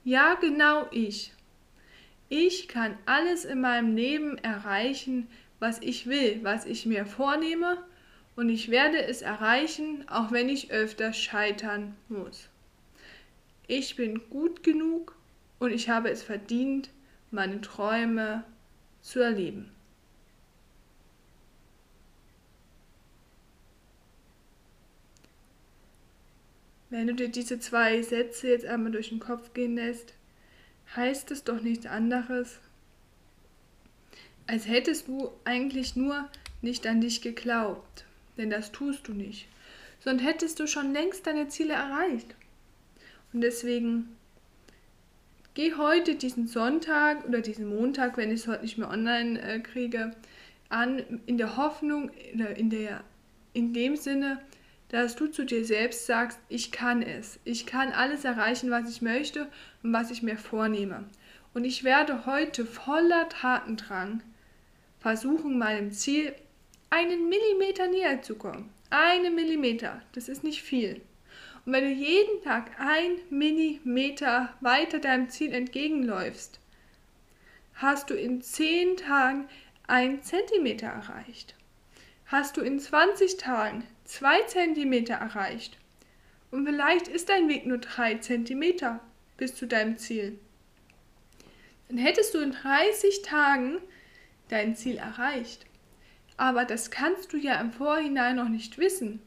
ja 0.03 0.35
genau 0.35 0.87
ich, 0.91 1.31
ich 2.27 2.67
kann 2.67 2.97
alles 3.05 3.45
in 3.45 3.61
meinem 3.61 3.95
Leben 3.95 4.37
erreichen, 4.37 5.27
was 5.59 5.79
ich 5.81 6.07
will, 6.07 6.39
was 6.43 6.65
ich 6.65 6.85
mir 6.85 7.05
vornehme, 7.05 7.83
und 8.35 8.49
ich 8.49 8.69
werde 8.69 9.03
es 9.03 9.21
erreichen, 9.21 10.07
auch 10.07 10.31
wenn 10.31 10.49
ich 10.49 10.71
öfter 10.71 11.13
scheitern 11.13 11.95
muss. 12.09 12.49
Ich 13.67 13.95
bin 13.95 14.29
gut 14.29 14.63
genug 14.63 15.15
und 15.59 15.71
ich 15.71 15.89
habe 15.89 16.09
es 16.09 16.23
verdient, 16.23 16.89
meine 17.29 17.61
Träume 17.61 18.43
zu 19.01 19.19
erleben. 19.19 19.71
Wenn 26.91 27.07
du 27.07 27.13
dir 27.13 27.29
diese 27.29 27.57
zwei 27.57 28.01
Sätze 28.01 28.49
jetzt 28.49 28.65
einmal 28.65 28.91
durch 28.91 29.09
den 29.09 29.21
Kopf 29.21 29.53
gehen 29.53 29.75
lässt, 29.75 30.13
heißt 30.93 31.31
es 31.31 31.45
doch 31.45 31.61
nichts 31.61 31.85
anderes, 31.85 32.59
als 34.45 34.67
hättest 34.67 35.07
du 35.07 35.31
eigentlich 35.45 35.95
nur 35.95 36.29
nicht 36.61 36.85
an 36.85 36.99
dich 36.99 37.21
geglaubt, 37.21 38.03
denn 38.37 38.49
das 38.49 38.73
tust 38.73 39.07
du 39.07 39.13
nicht, 39.13 39.47
sondern 40.03 40.25
hättest 40.25 40.59
du 40.59 40.67
schon 40.67 40.91
längst 40.91 41.25
deine 41.25 41.47
Ziele 41.47 41.75
erreicht. 41.75 42.35
Und 43.31 43.39
deswegen 43.39 44.09
geh 45.53 45.75
heute 45.75 46.15
diesen 46.15 46.47
Sonntag 46.47 47.25
oder 47.25 47.39
diesen 47.39 47.69
Montag, 47.69 48.17
wenn 48.17 48.31
ich 48.31 48.41
es 48.41 48.47
heute 48.49 48.63
nicht 48.63 48.77
mehr 48.77 48.89
online 48.89 49.41
äh, 49.41 49.59
kriege, 49.61 50.11
an 50.67 51.21
in 51.25 51.37
der 51.37 51.55
Hoffnung, 51.55 52.09
in, 52.33 52.69
der, 52.69 53.05
in 53.53 53.73
dem 53.73 53.95
Sinne, 53.95 54.41
dass 54.91 55.15
du 55.15 55.27
zu 55.27 55.45
dir 55.45 55.63
selbst 55.63 56.05
sagst, 56.05 56.37
ich 56.49 56.69
kann 56.69 57.01
es. 57.01 57.39
Ich 57.45 57.65
kann 57.65 57.93
alles 57.93 58.25
erreichen, 58.25 58.71
was 58.71 58.89
ich 58.89 59.01
möchte 59.01 59.49
und 59.83 59.93
was 59.93 60.11
ich 60.11 60.21
mir 60.21 60.37
vornehme. 60.37 61.05
Und 61.53 61.63
ich 61.63 61.85
werde 61.85 62.25
heute 62.25 62.65
voller 62.65 63.29
Tatendrang 63.29 64.21
versuchen, 64.99 65.57
meinem 65.57 65.93
Ziel 65.93 66.35
einen 66.89 67.29
Millimeter 67.29 67.87
näher 67.87 68.21
zu 68.21 68.35
kommen. 68.35 68.69
Einen 68.89 69.33
Millimeter, 69.33 70.01
das 70.11 70.27
ist 70.27 70.43
nicht 70.43 70.61
viel. 70.61 70.99
Und 71.65 71.71
wenn 71.71 71.85
du 71.85 71.91
jeden 71.91 72.43
Tag 72.43 72.71
ein 72.77 73.17
Millimeter 73.29 74.53
weiter 74.59 74.99
deinem 74.99 75.29
Ziel 75.29 75.53
entgegenläufst, 75.53 76.59
hast 77.75 78.09
du 78.09 78.13
in 78.13 78.41
zehn 78.41 78.97
Tagen 78.97 79.47
ein 79.87 80.21
Zentimeter 80.21 80.87
erreicht. 80.87 81.55
Hast 82.25 82.57
du 82.57 82.61
in 82.61 82.77
20 82.77 83.37
Tagen 83.37 83.85
zwei 84.05 84.41
Zentimeter 84.43 85.15
erreicht. 85.15 85.77
Und 86.51 86.65
vielleicht 86.65 87.07
ist 87.07 87.29
dein 87.29 87.47
Weg 87.47 87.65
nur 87.65 87.77
drei 87.77 88.15
Zentimeter 88.15 88.99
bis 89.37 89.55
zu 89.55 89.67
deinem 89.67 89.97
Ziel. 89.97 90.37
Dann 91.87 91.97
hättest 91.97 92.33
du 92.33 92.39
in 92.39 92.51
30 92.51 93.21
Tagen 93.21 93.77
dein 94.49 94.75
Ziel 94.75 94.97
erreicht. 94.97 95.65
Aber 96.37 96.65
das 96.65 96.91
kannst 96.91 97.33
du 97.33 97.37
ja 97.37 97.59
im 97.61 97.71
Vorhinein 97.71 98.35
noch 98.35 98.49
nicht 98.49 98.77
wissen. 98.77 99.21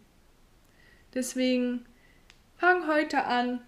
Deswegen 1.14 1.86
Fang 2.56 2.86
heute 2.86 3.24
an 3.24 3.60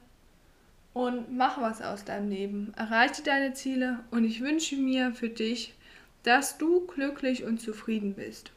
und 0.95 1.37
mach 1.37 1.61
was 1.61 1.83
aus 1.83 2.05
deinem 2.05 2.31
Leben. 2.31 2.73
Erreiche 2.77 3.23
deine 3.23 3.53
Ziele 3.53 4.01
und 4.11 4.25
ich 4.25 4.41
wünsche 4.41 4.77
mir 4.77 5.13
für 5.13 5.29
dich, 5.29 5.75
dass 6.23 6.57
du 6.57 6.87
glücklich 6.87 7.45
und 7.45 7.61
zufrieden 7.61 8.15
bist. 8.15 8.53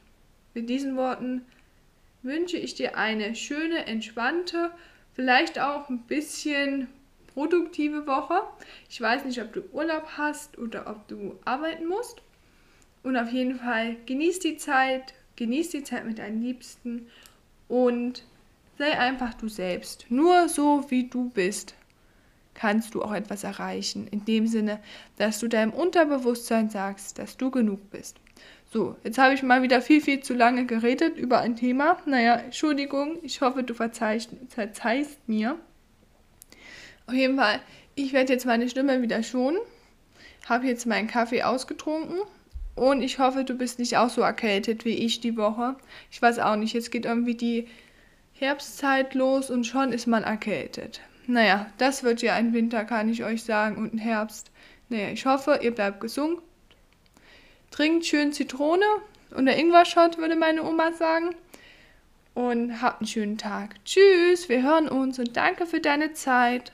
Mit 0.54 0.70
diesen 0.70 0.96
Worten 0.96 1.46
wünsche 2.22 2.58
ich 2.58 2.76
dir 2.76 2.98
eine 2.98 3.36
schöne, 3.36 3.86
entspannte, 3.88 4.72
vielleicht 5.14 5.60
auch 5.60 5.90
ein 5.90 6.04
bisschen 6.04 6.88
produktive 7.34 8.08
Woche. 8.08 8.42
Ich 8.90 9.00
weiß 9.00 9.26
nicht, 9.26 9.42
ob 9.42 9.54
du 9.54 9.62
Urlaub 9.72 10.18
hast 10.18 10.58
oder 10.58 10.88
ob 10.88 11.08
du 11.08 11.40
arbeiten 11.46 11.88
musst. 11.88 12.22
Und 13.04 13.16
auf 13.16 13.32
jeden 13.32 13.60
Fall 13.60 13.96
genieß 14.06 14.40
die 14.40 14.58
Zeit, 14.58 15.14
genieß 15.36 15.70
die 15.70 15.84
Zeit 15.84 16.06
mit 16.06 16.20
deinen 16.20 16.42
Liebsten 16.42 17.08
und 17.68 18.24
Sei 18.80 18.98
einfach 18.98 19.34
du 19.34 19.50
selbst. 19.50 20.06
Nur 20.08 20.48
so 20.48 20.86
wie 20.90 21.10
du 21.10 21.30
bist, 21.32 21.76
kannst 22.54 22.96
du 22.96 23.04
auch 23.04 23.12
etwas 23.12 23.44
erreichen. 23.44 24.08
In 24.08 24.24
dem 24.24 24.48
Sinne, 24.48 24.80
dass 25.18 25.40
du 25.40 25.50
deinem 25.50 25.74
Unterbewusstsein 25.74 26.70
sagst, 26.70 27.20
dass 27.20 27.36
du 27.36 27.52
genug 27.52 27.92
bist. 27.92 28.16
So, 28.72 28.96
jetzt 29.04 29.18
habe 29.18 29.34
ich 29.34 29.42
mal 29.42 29.64
wieder 29.64 29.82
viel, 29.82 30.00
viel 30.00 30.22
zu 30.22 30.36
lange 30.36 30.66
geredet 30.66 31.18
über 31.18 31.40
ein 31.40 31.56
Thema. 31.56 31.98
Naja, 32.06 32.36
Entschuldigung, 32.36 33.18
ich 33.24 33.42
hoffe, 33.42 33.64
du 33.64 33.74
verzeihst, 33.74 34.30
verzeihst 34.50 35.28
mir. 35.28 35.58
Auf 37.08 37.16
jeden 37.16 37.38
Fall, 37.38 37.60
ich 37.96 38.14
werde 38.14 38.34
jetzt 38.34 38.46
meine 38.46 38.70
Stimme 38.70 39.02
wieder 39.02 39.24
schonen. 39.24 39.58
Habe 40.48 40.68
jetzt 40.68 40.86
meinen 40.86 41.08
Kaffee 41.08 41.42
ausgetrunken. 41.42 42.20
Und 42.76 43.02
ich 43.02 43.18
hoffe, 43.18 43.44
du 43.44 43.56
bist 43.56 43.80
nicht 43.80 43.98
auch 43.98 44.10
so 44.10 44.22
erkältet 44.22 44.86
wie 44.86 44.94
ich 44.94 45.20
die 45.20 45.36
Woche. 45.36 45.76
Ich 46.12 46.22
weiß 46.22 46.38
auch 46.38 46.56
nicht, 46.56 46.74
jetzt 46.74 46.92
geht 46.92 47.06
irgendwie 47.06 47.36
die 47.36 47.68
Herbstzeit 48.34 49.16
los 49.16 49.50
und 49.50 49.66
schon 49.66 49.92
ist 49.92 50.06
man 50.06 50.24
erkältet. 50.24 51.02
Naja, 51.26 51.72
das 51.80 52.04
wird 52.04 52.22
ja 52.22 52.36
ein 52.36 52.54
Winter, 52.54 52.86
kann 52.86 53.10
ich 53.10 53.24
euch 53.24 53.44
sagen, 53.44 53.78
und 53.78 53.94
ein 53.96 53.98
Herbst. 53.98 54.52
Naja, 54.90 55.10
ich 55.10 55.26
hoffe, 55.26 55.60
ihr 55.62 55.74
bleibt 55.74 56.00
gesund. 56.00 56.40
Trinkt 57.72 58.06
schön 58.06 58.34
Zitrone 58.34 58.86
oder 59.36 59.56
Ingwer-Shot, 59.56 60.18
würde 60.18 60.36
meine 60.36 60.64
Oma 60.64 60.92
sagen. 60.94 61.36
Und 62.34 62.82
habt 62.82 63.02
einen 63.02 63.08
schönen 63.08 63.38
Tag. 63.38 63.76
Tschüss, 63.86 64.50
wir 64.50 64.64
hören 64.64 64.88
uns 64.88 65.20
und 65.20 65.36
danke 65.36 65.66
für 65.66 65.82
deine 65.82 66.14
Zeit. 66.14 66.72